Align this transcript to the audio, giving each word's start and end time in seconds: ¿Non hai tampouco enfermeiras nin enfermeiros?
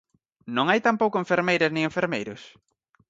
¿Non 0.55 0.65
hai 0.67 0.79
tampouco 0.87 1.21
enfermeiras 1.23 1.71
nin 1.71 1.83
enfermeiros? 1.89 2.41